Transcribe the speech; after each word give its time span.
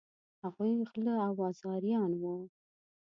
هغوی 0.41 0.73
غله 0.91 1.15
او 1.27 1.33
آزاریان 1.49 2.11
وه. 2.21 2.35